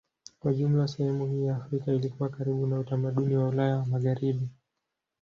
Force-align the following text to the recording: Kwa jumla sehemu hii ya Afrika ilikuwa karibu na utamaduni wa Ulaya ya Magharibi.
Kwa 0.39 0.53
jumla 0.53 0.87
sehemu 0.87 1.27
hii 1.27 1.45
ya 1.45 1.55
Afrika 1.55 1.91
ilikuwa 1.93 2.29
karibu 2.29 2.67
na 2.67 2.79
utamaduni 2.79 3.35
wa 3.37 3.47
Ulaya 3.49 3.69
ya 3.69 3.85
Magharibi. 3.85 4.49